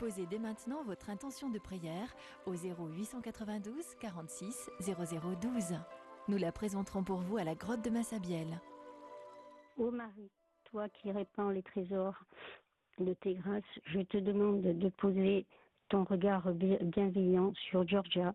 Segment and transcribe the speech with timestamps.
[0.00, 2.16] Déposez dès maintenant votre intention de prière
[2.46, 5.78] au 0892 46 0012.
[6.26, 8.62] Nous la présenterons pour vous à la grotte de Massabielle.
[9.76, 10.30] Ô Marie,
[10.64, 12.18] toi qui répands les trésors
[12.98, 15.44] de tes grâces, je te demande de poser
[15.90, 18.34] ton regard bienveillant sur Georgia,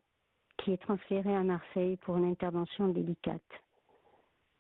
[0.58, 3.42] qui est transférée à Marseille pour une intervention délicate.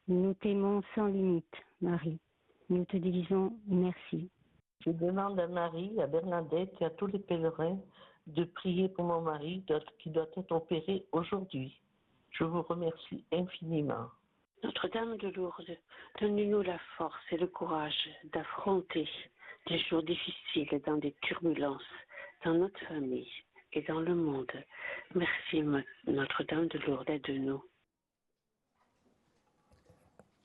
[0.07, 2.17] Nous t'aimons sans limite, Marie.
[2.69, 4.31] Nous te disons merci.
[4.85, 7.79] Je demande à Marie, à Bernadette et à tous les pèlerins
[8.27, 9.63] de prier pour mon mari
[9.97, 11.75] qui doit être opéré aujourd'hui.
[12.29, 14.11] Je vous remercie infiniment.
[14.63, 15.77] Notre-Dame de Lourdes,
[16.21, 19.09] donnez-nous la force et le courage d'affronter
[19.67, 21.81] des jours difficiles dans des turbulences,
[22.43, 23.31] dans notre famille
[23.73, 24.51] et dans le monde.
[25.15, 25.63] Merci
[26.05, 27.63] Notre-Dame de Lourdes, aide-nous.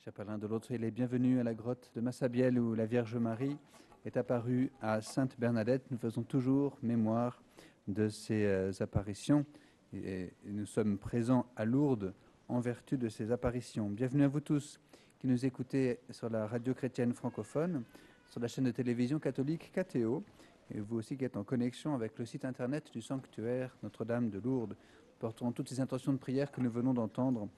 [0.02, 3.58] Chapelain de l'autre, il est bienvenu à la grotte de Massabielle où la Vierge Marie
[4.04, 5.90] est apparue à Sainte Bernadette.
[5.90, 7.42] Nous faisons toujours mémoire
[7.86, 9.44] de ces euh, apparitions
[9.92, 12.14] et nous sommes présents à Lourdes
[12.48, 13.88] en vertu de ces apparitions.
[13.88, 14.80] Bienvenue à vous tous
[15.18, 17.84] qui nous écoutez sur la radio chrétienne francophone,
[18.30, 20.24] sur la chaîne de télévision catholique KTO,
[20.72, 24.38] et vous aussi qui êtes en connexion avec le site internet du sanctuaire Notre-Dame de
[24.38, 24.76] Lourdes.
[25.18, 27.48] Porterons toutes ces intentions de prière que nous venons d'entendre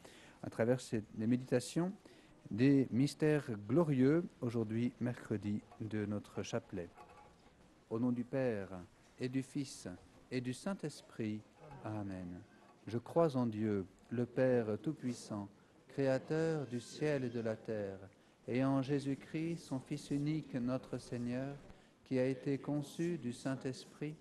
[0.43, 0.79] à travers
[1.19, 1.93] les méditations
[2.53, 6.91] des mystères glorieux, aujourd'hui mercredi, de notre chapelet.
[7.89, 8.69] Au nom du Père
[9.19, 9.89] et du Fils
[10.31, 11.41] et du Saint-Esprit.
[11.83, 12.43] Amen.
[12.87, 15.49] Je crois en Dieu, le Père Tout-Puissant,
[15.89, 17.99] Créateur du ciel et de la terre,
[18.47, 21.57] et en Jésus-Christ, son Fils unique, notre Seigneur,
[22.05, 24.15] qui a été conçu du Saint-Esprit,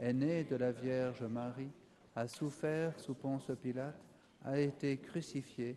[0.00, 1.70] est né de la Vierge Marie,
[2.16, 4.00] a souffert sous Ponce Pilate,
[4.44, 5.76] a été crucifié,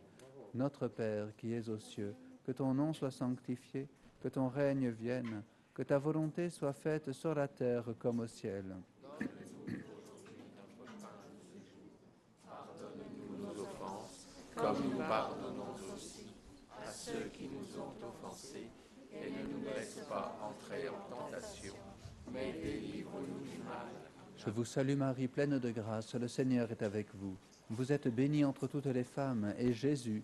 [0.53, 2.13] Notre Père qui es aux cieux,
[2.45, 3.87] que ton nom soit sanctifié,
[4.21, 8.75] que ton règne vienne, que ta volonté soit faite sur la terre comme au ciel.
[12.45, 16.33] Pardonne-nous nos offenses, comme nous pardonnons aussi
[16.85, 18.69] à ceux qui nous ont offensés,
[19.13, 21.73] et ne nous laisse pas entrer en tentation,
[22.33, 23.87] mais délivre-nous du mal.
[24.35, 27.37] Je vous salue Marie, pleine de grâce, le Seigneur est avec vous.
[27.69, 30.23] Vous êtes bénie entre toutes les femmes, et Jésus,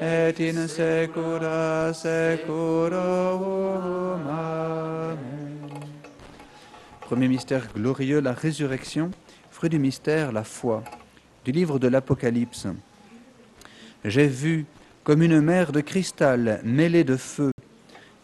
[0.00, 0.66] et in.
[4.28, 5.16] Amen.
[7.00, 9.10] Premier mystère glorieux, la résurrection.
[9.50, 10.84] Fruit du mystère, la foi.
[11.44, 12.66] Du livre de l'Apocalypse.
[14.04, 14.66] J'ai vu
[15.04, 17.50] comme une mer de cristal mêlée de feu,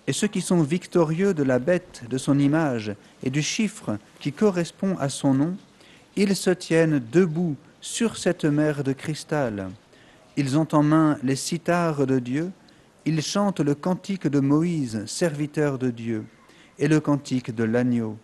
[0.07, 4.33] et ceux qui sont victorieux de la bête, de son image et du chiffre qui
[4.33, 5.57] correspond à son nom,
[6.15, 9.71] ils se tiennent debout sur cette mer de cristal.
[10.37, 12.51] Ils ont en main les cithars de Dieu,
[13.05, 16.25] ils chantent le cantique de Moïse, serviteur de Dieu,
[16.79, 18.17] et le cantique de l'agneau.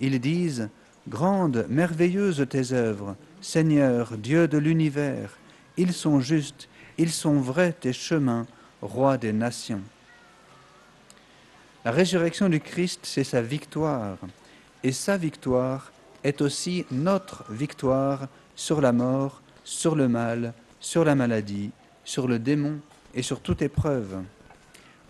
[0.00, 0.68] Ils disent,
[1.08, 5.38] Grandes, merveilleuses tes œuvres, Seigneur, Dieu de l'univers,
[5.76, 8.46] ils sont justes, ils sont vrais tes chemins,
[8.82, 9.82] roi des nations.
[11.84, 14.18] La résurrection du Christ, c'est sa victoire,
[14.82, 15.92] et sa victoire
[16.24, 18.26] est aussi notre victoire
[18.56, 21.70] sur la mort, sur le mal, sur la maladie,
[22.04, 22.78] sur le démon
[23.14, 24.22] et sur toute épreuve.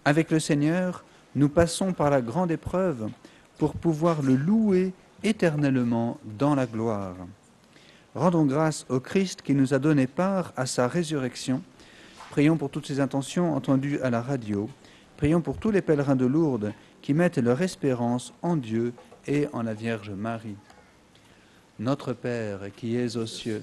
[0.05, 1.05] Avec le Seigneur,
[1.35, 3.09] nous passons par la grande épreuve
[3.59, 4.93] pour pouvoir le louer
[5.23, 7.17] éternellement dans la gloire.
[8.15, 11.63] Rendons grâce au Christ qui nous a donné part à sa résurrection.
[12.31, 14.71] Prions pour toutes ces intentions entendues à la radio.
[15.17, 16.73] Prions pour tous les pèlerins de Lourdes
[17.03, 18.93] qui mettent leur espérance en Dieu
[19.27, 20.57] et en la Vierge Marie.
[21.79, 23.63] Notre Père qui es aux cieux,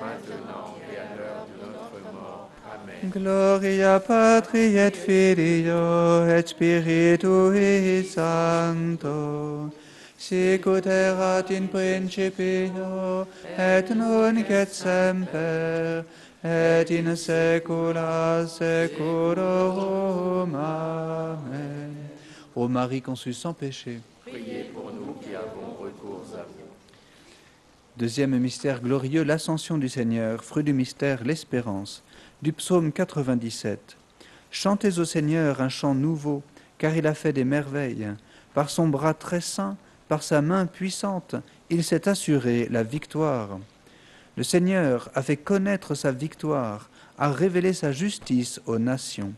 [0.00, 2.50] maintenant et à l'heure de notre mort.
[2.72, 3.10] Amen.
[3.10, 9.70] Gloria Patri et Filio et Spiritui Sancto,
[10.18, 13.26] sicut erat in principio
[13.58, 16.04] et nunc et semper
[16.44, 20.54] et in saecula saeculorum.
[20.54, 21.94] Amen.
[22.54, 24.00] Ô Marie conçue sans péché.
[24.24, 26.66] Priez pour nous qui avons recours à vous.
[27.98, 32.02] Deuxième mystère glorieux, l'ascension du Seigneur, fruit du mystère, l'espérance.
[32.42, 33.96] Du psaume 97.
[34.50, 36.42] Chantez au Seigneur un chant nouveau,
[36.76, 38.08] car il a fait des merveilles.
[38.52, 41.36] Par son bras très saint, par sa main puissante,
[41.70, 43.58] il s'est assuré la victoire.
[44.36, 49.32] Le Seigneur a fait connaître sa victoire, a révélé sa justice aux nations.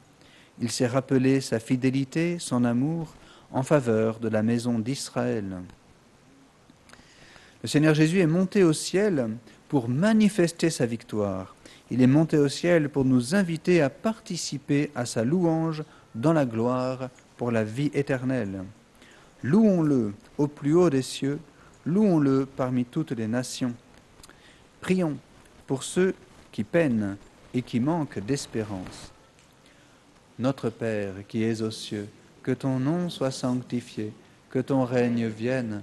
[0.61, 3.15] Il s'est rappelé sa fidélité, son amour,
[3.53, 5.63] en faveur de la maison d'Israël.
[7.63, 9.31] Le Seigneur Jésus est monté au ciel
[9.69, 11.57] pour manifester sa victoire.
[11.91, 15.83] Il est monté au ciel pour nous inviter à participer à sa louange
[16.15, 18.63] dans la gloire pour la vie éternelle.
[19.43, 21.41] Louons-le au plus haut des cieux,
[21.85, 23.75] louons-le parmi toutes les nations.
[24.81, 25.17] Prions
[25.67, 26.15] pour ceux
[26.53, 27.17] qui peinent
[27.55, 29.13] et qui manquent d'espérance.
[30.39, 32.09] Notre Père qui es aux cieux,
[32.45, 34.13] que ton nom soit sanctifié,
[34.51, 35.83] que ton règne vienne,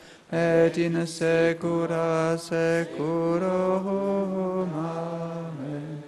[0.31, 3.89] et in saecula saeculorum.
[4.73, 5.99] Amen.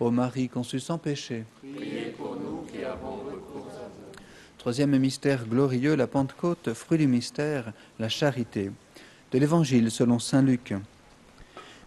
[0.00, 4.12] Ô Marie conçue sans péché, Priez pour nous qui avons recours à vous.
[4.58, 8.70] Troisième mystère glorieux, la Pentecôte, fruit du mystère, la charité.
[9.30, 10.74] De l'Évangile selon Saint Luc.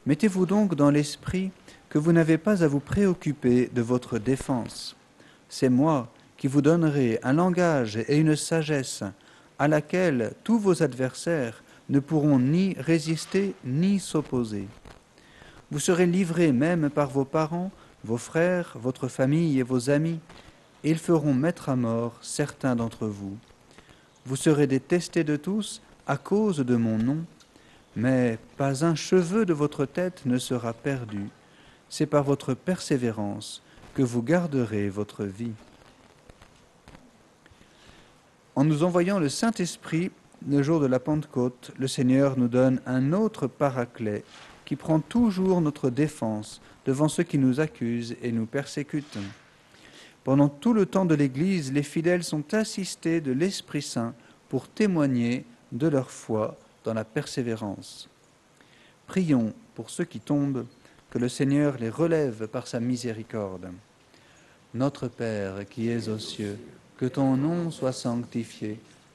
[0.05, 1.51] Mettez-vous donc dans l'esprit
[1.89, 4.95] que vous n'avez pas à vous préoccuper de votre défense.
[5.49, 9.03] C'est moi qui vous donnerai un langage et une sagesse
[9.59, 14.67] à laquelle tous vos adversaires ne pourront ni résister ni s'opposer.
[15.71, 17.71] Vous serez livrés même par vos parents,
[18.03, 20.19] vos frères, votre famille et vos amis,
[20.83, 23.37] et ils feront mettre à mort certains d'entre vous.
[24.25, 27.25] Vous serez détestés de tous à cause de mon nom,
[27.95, 31.29] mais pas un cheveu de votre tête ne sera perdu.
[31.89, 33.61] C'est par votre persévérance
[33.93, 35.53] que vous garderez votre vie.
[38.55, 40.11] En nous envoyant le Saint-Esprit,
[40.47, 44.23] le jour de la Pentecôte, le Seigneur nous donne un autre paraclet
[44.65, 49.19] qui prend toujours notre défense devant ceux qui nous accusent et nous persécutent.
[50.23, 54.13] Pendant tout le temps de l'Église, les fidèles sont assistés de l'Esprit Saint
[54.49, 58.09] pour témoigner de leur foi dans la persévérance.
[59.07, 60.65] Prions pour ceux qui tombent,
[61.09, 63.67] que le Seigneur les relève par sa miséricorde.
[64.73, 66.57] Notre Père qui es aux cieux,
[66.97, 68.79] que ton nom soit sanctifié,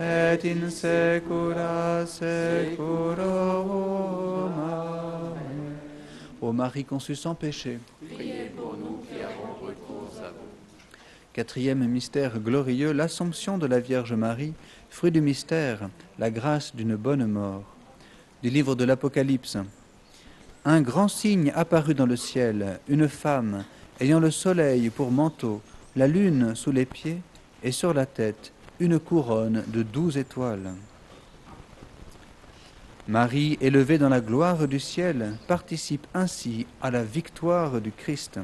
[0.00, 0.58] et in.
[4.66, 5.46] Amen.
[6.40, 7.78] Ô Marie conçue sans péché,
[8.14, 10.36] Priez pour nous qui avons recours à vous.
[11.32, 14.52] Quatrième mystère glorieux, l'Assomption de la Vierge Marie,
[14.90, 17.64] fruit du mystère, la grâce d'une bonne mort.
[18.42, 19.56] Du livre de l'Apocalypse.
[20.66, 23.64] Un grand signe apparut dans le ciel, une femme
[24.00, 25.62] ayant le soleil pour manteau,
[25.96, 27.20] la lune sous les pieds
[27.62, 30.74] et sur la tête une couronne de douze étoiles.
[33.06, 38.40] Marie, élevée dans la gloire du ciel, participe ainsi à la victoire du Christ.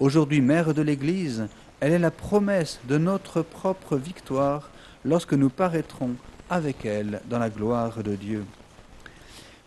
[0.00, 1.48] Aujourd'hui mère de l'Église,
[1.80, 4.70] elle est la promesse de notre propre victoire
[5.04, 6.14] lorsque nous paraîtrons
[6.48, 8.44] avec elle dans la gloire de Dieu.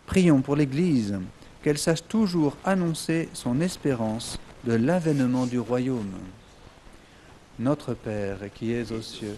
[0.05, 1.19] Prions pour l'Église,
[1.61, 6.13] qu'elle sache toujours annoncer son espérance de l'avènement du royaume.
[7.59, 9.37] Notre Père qui es aux cieux,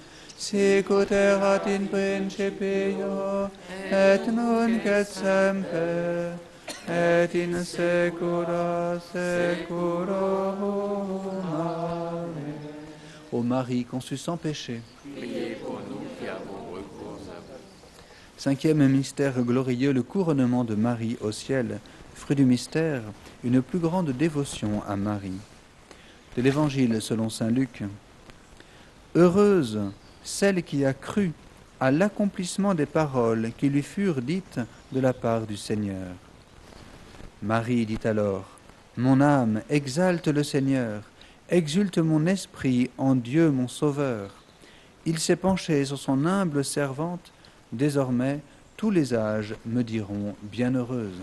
[0.41, 3.49] sicut erat in principio,
[3.91, 6.33] et nunc et semper,
[6.89, 10.57] et in saecula saeculorum.
[11.53, 12.57] Amen.
[13.31, 14.81] Ô Marie conçue sans péché,
[15.15, 17.61] Priez pour nous qui avons recours à vous.
[18.35, 21.79] Cinquième mystère glorieux, le couronnement de Marie au ciel.
[22.15, 23.03] Fruit du mystère,
[23.43, 25.39] une plus grande dévotion à Marie.
[26.35, 27.83] De l'Évangile selon Saint Luc.
[29.15, 29.79] Heureuse
[30.23, 31.31] celle qui a cru
[31.79, 34.59] à l'accomplissement des paroles qui lui furent dites
[34.91, 36.13] de la part du Seigneur.
[37.41, 38.45] Marie dit alors,
[38.97, 41.01] Mon âme exalte le Seigneur,
[41.49, 44.31] exulte mon esprit en Dieu mon Sauveur.
[45.05, 47.31] Il s'est penché sur son humble servante,
[47.71, 48.41] désormais
[48.77, 51.19] tous les âges me diront bienheureuse.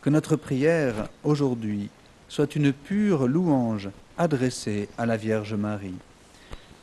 [0.00, 1.90] Que notre prière aujourd'hui
[2.28, 5.94] soit une pure louange adressée à la Vierge Marie.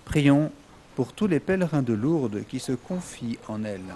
[0.10, 0.52] Prions
[0.96, 3.94] pour tous les pèlerins de Lourdes qui se confient en elle.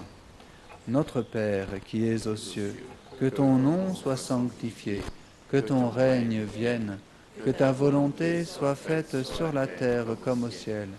[0.87, 2.75] Notre Père qui es aux cieux,
[3.19, 5.01] que ton nom soit sanctifié,
[5.49, 6.99] que ton règne vienne,
[7.43, 10.89] que ta volonté soit faite sur la terre comme au ciel.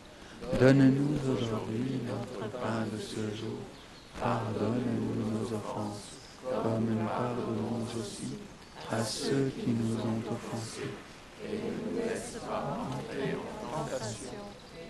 [0.59, 3.61] Donne-nous aujourd'hui notre pain de ce jour.
[4.21, 6.11] Pardonne-nous nos offenses,
[6.45, 8.35] comme nous pardonnons aussi
[8.91, 10.91] à ceux qui nous ont offensés.
[11.47, 12.39] Et nous laisse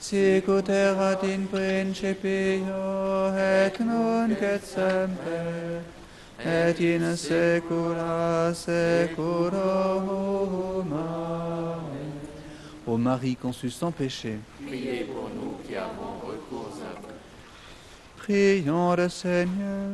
[0.00, 5.82] sicut erat in principio et nunc et semper,
[6.44, 10.12] et in saecula saeculorum.
[10.92, 12.12] Amen.
[12.86, 17.08] Ô Marie conçue sans péché, Priez pour nous qui avons recours à vous.
[18.16, 19.90] Prions le Seigneur.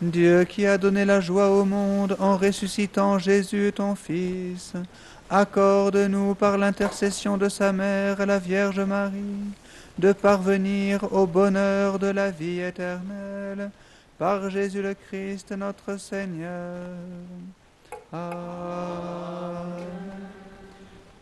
[0.00, 4.74] Dieu qui a donné la joie au monde en ressuscitant Jésus ton Fils,
[5.30, 9.52] accorde-nous par l'intercession de sa mère, la Vierge Marie,
[9.98, 13.70] de parvenir au bonheur de la vie éternelle,
[14.18, 16.78] par Jésus le Christ notre Seigneur.
[18.12, 18.36] Amen.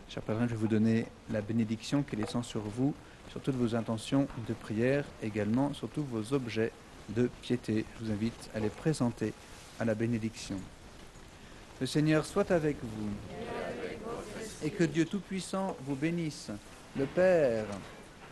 [0.09, 2.93] Chers pèlerins, je vais vous donner la bénédiction qui descend sur vous,
[3.31, 6.71] sur toutes vos intentions de prière, également sur tous vos objets
[7.09, 7.85] de piété.
[7.99, 9.33] Je vous invite à les présenter
[9.79, 10.57] à la bénédiction.
[11.81, 13.09] Le Seigneur soit avec vous
[14.63, 16.51] et que Dieu Tout-Puissant vous bénisse,
[16.97, 17.65] le Père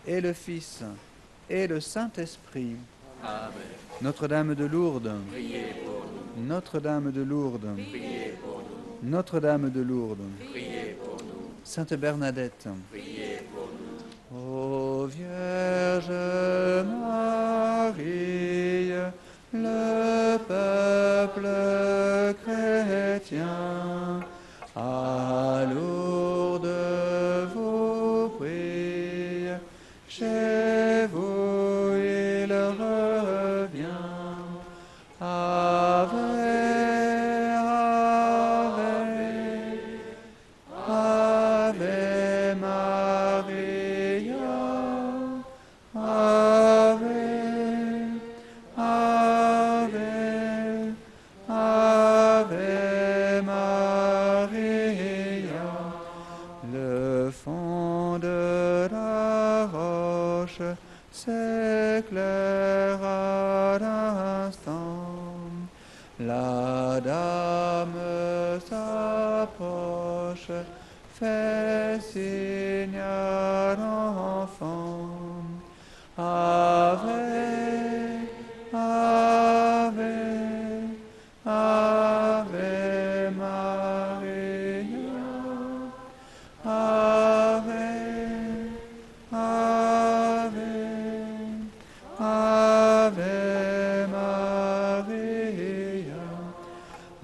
[0.08, 0.84] et le Fils
[1.50, 2.76] et le Saint-Esprit.
[4.02, 5.14] Notre-Dame de Lourdes.
[6.38, 7.70] Notre-Dame de Lourdes.
[9.04, 10.30] Notre-Dame de Lourdes.
[11.64, 12.68] Sainte Bernadette.
[14.36, 16.10] Ô Vierge
[16.86, 18.14] Marie,
[19.54, 21.48] le peuple
[22.44, 24.20] chrétien,
[24.76, 25.66] à
[33.64, 33.80] Ave,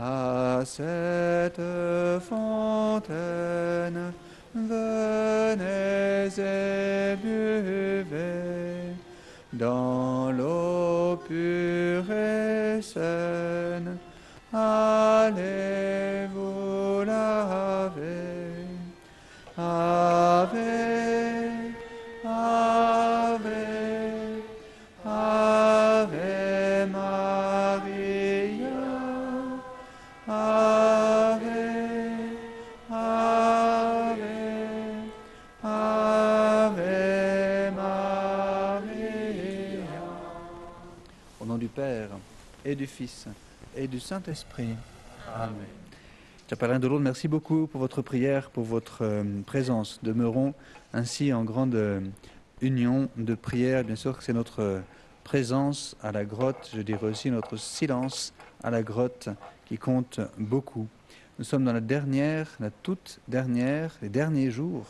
[0.01, 1.59] À cette
[2.21, 4.13] fontaine,
[4.55, 8.95] venez et buvez
[9.51, 13.97] dans l'eau pure et saine.
[14.53, 16.18] Allez
[42.79, 43.27] du Fils
[43.75, 44.69] et du Saint-Esprit.
[45.35, 45.53] Amen.
[46.49, 49.99] Chapelain de Lourdes, merci beaucoup pour votre prière, pour votre euh, présence.
[50.01, 50.53] Demeurons
[50.93, 51.99] ainsi en grande euh,
[52.61, 53.83] union de prière.
[53.83, 54.79] Bien sûr que c'est notre euh,
[55.25, 59.27] présence à la grotte, je dirais aussi notre silence à la grotte
[59.65, 60.87] qui compte beaucoup.
[61.37, 64.85] Nous sommes dans la dernière, la toute dernière, les derniers jours,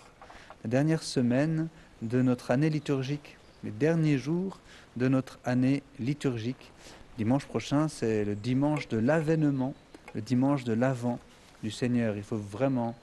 [0.64, 1.70] la dernière semaine
[2.04, 4.60] de notre année liturgique, les derniers jours
[4.96, 6.72] de notre année liturgique.
[7.20, 9.74] Dimanche prochain, c'est le dimanche de l'avènement,
[10.16, 11.20] le dimanche de l'avant
[11.62, 12.16] du Seigneur.
[12.16, 12.96] Il faut vraiment,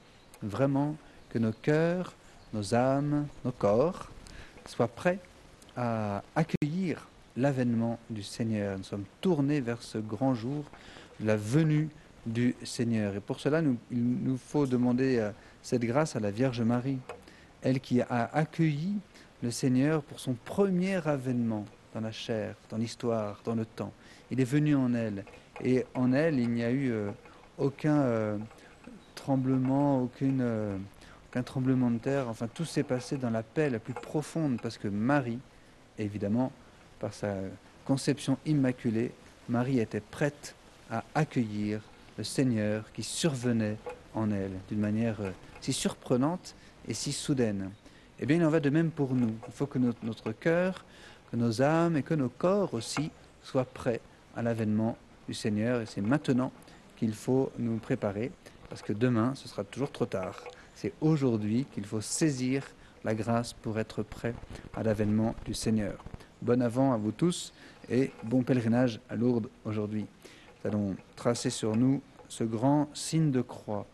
[0.43, 0.97] vraiment
[1.29, 2.15] que nos cœurs,
[2.55, 4.09] nos âmes, nos corps
[4.65, 5.19] soient prêts
[5.77, 8.79] à accueillir l'avènement du Seigneur.
[8.79, 10.65] Nous sommes tournés vers ce grand jour,
[11.21, 11.91] la venue
[12.25, 13.15] du Seigneur.
[13.17, 17.01] Et pour cela, il nous faut demander euh, cette grâce à la Vierge Marie,
[17.61, 18.95] elle qui a accueilli
[19.43, 23.93] le Seigneur pour son premier avènement dans la chair, dans l'histoire, dans le temps.
[24.31, 25.25] Il est venu en elle.
[25.63, 27.11] Et en elle, il n'y a eu euh,
[27.59, 28.39] aucun euh,
[29.15, 30.77] tremblement, aucune, euh,
[31.31, 32.29] aucun tremblement de terre.
[32.29, 35.39] Enfin, tout s'est passé dans la paix la plus profonde parce que Marie,
[35.99, 36.53] évidemment,
[36.99, 37.35] par sa
[37.85, 39.13] conception immaculée,
[39.49, 40.55] Marie était prête
[40.91, 41.81] à accueillir
[42.19, 43.77] le Seigneur qui survenait
[44.15, 45.19] en elle d'une manière
[45.61, 46.55] si surprenante
[46.89, 47.71] et si soudaine.
[48.19, 49.35] Eh bien, il en va de même pour nous.
[49.47, 50.85] Il faut que notre, notre cœur,
[51.31, 53.11] que nos âmes et que nos corps aussi
[53.43, 54.01] soient prêts
[54.37, 54.97] à l'avènement
[55.27, 55.81] du Seigneur.
[55.81, 56.53] Et c'est maintenant
[56.97, 58.31] qu'il faut nous préparer,
[58.69, 60.43] parce que demain, ce sera toujours trop tard.
[60.75, 62.63] C'est aujourd'hui qu'il faut saisir
[63.05, 64.35] la grâce pour être prêt
[64.75, 66.05] à l'avènement du Seigneur.
[66.43, 67.53] Bon avant à vous tous
[67.89, 70.07] et bon pèlerinage à Lourdes aujourd'hui.
[70.65, 73.87] Nous allons tracer sur nous ce grand signe de croix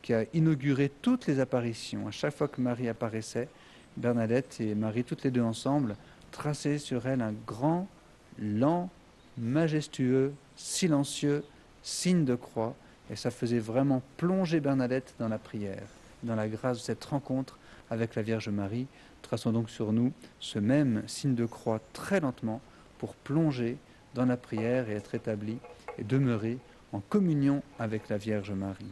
[0.00, 2.06] qui a inauguré toutes les apparitions.
[2.08, 3.48] À chaque fois que Marie apparaissait,
[3.96, 5.96] Bernadette et Marie, toutes les deux ensemble,
[6.30, 7.86] traçaient sur elle un grand,
[8.38, 8.90] lent,
[9.38, 11.44] majestueux, silencieux
[11.82, 12.74] signe de croix.
[13.10, 15.86] Et ça faisait vraiment plonger Bernadette dans la prière,
[16.22, 17.58] dans la grâce de cette rencontre
[17.90, 18.86] avec la Vierge Marie.
[19.22, 22.60] Traçons donc sur nous ce même signe de croix très lentement
[22.98, 23.76] pour plonger
[24.14, 25.58] dans la prière et être établi
[25.98, 26.58] et demeurer
[26.92, 28.86] en communion avec la Vierge Marie.